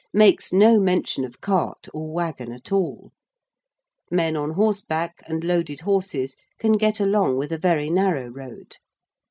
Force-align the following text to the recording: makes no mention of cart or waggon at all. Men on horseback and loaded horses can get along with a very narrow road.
makes 0.15 0.51
no 0.51 0.79
mention 0.79 1.23
of 1.23 1.39
cart 1.41 1.87
or 1.93 2.11
waggon 2.11 2.51
at 2.51 2.71
all. 2.71 3.11
Men 4.09 4.35
on 4.35 4.53
horseback 4.53 5.21
and 5.27 5.43
loaded 5.43 5.81
horses 5.81 6.35
can 6.57 6.71
get 6.79 6.99
along 6.99 7.37
with 7.37 7.51
a 7.51 7.59
very 7.59 7.91
narrow 7.91 8.25
road. 8.27 8.77